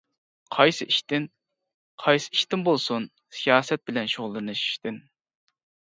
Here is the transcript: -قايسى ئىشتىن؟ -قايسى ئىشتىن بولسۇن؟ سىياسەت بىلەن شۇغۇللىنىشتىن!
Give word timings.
-قايسى 0.53 0.87
ئىشتىن؟ 0.93 1.27
-قايسى 2.03 2.33
ئىشتىن 2.37 2.65
بولسۇن؟ 2.69 3.07
سىياسەت 3.41 3.87
بىلەن 3.91 4.11
شۇغۇللىنىشتىن! 4.15 5.03